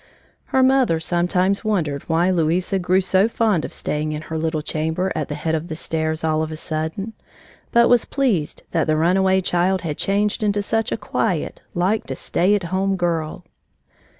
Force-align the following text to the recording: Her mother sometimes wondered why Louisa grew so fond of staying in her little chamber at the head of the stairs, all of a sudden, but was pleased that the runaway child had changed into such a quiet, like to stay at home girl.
Her 0.45 0.63
mother 0.63 0.99
sometimes 0.99 1.63
wondered 1.63 2.09
why 2.09 2.31
Louisa 2.31 2.79
grew 2.79 3.01
so 3.01 3.29
fond 3.29 3.63
of 3.63 3.71
staying 3.71 4.13
in 4.13 4.23
her 4.23 4.37
little 4.39 4.63
chamber 4.63 5.11
at 5.13 5.27
the 5.27 5.35
head 5.35 5.53
of 5.53 5.67
the 5.67 5.75
stairs, 5.75 6.23
all 6.23 6.41
of 6.41 6.51
a 6.51 6.55
sudden, 6.55 7.13
but 7.71 7.87
was 7.87 8.05
pleased 8.05 8.63
that 8.71 8.87
the 8.87 8.97
runaway 8.97 9.41
child 9.41 9.81
had 9.81 9.99
changed 9.99 10.41
into 10.41 10.63
such 10.63 10.91
a 10.91 10.97
quiet, 10.97 11.61
like 11.75 12.07
to 12.07 12.15
stay 12.15 12.55
at 12.55 12.63
home 12.73 12.95
girl. 12.95 13.45